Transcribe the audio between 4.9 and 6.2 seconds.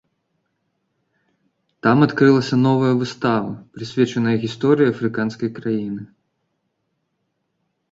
афрыканскай краіны.